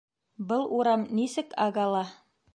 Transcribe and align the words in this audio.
Был 0.53 0.63
урам 0.77 1.05
нисек 1.19 1.55
агала? 1.67 2.05